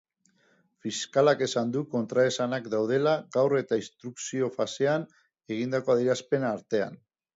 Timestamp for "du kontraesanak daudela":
1.75-3.13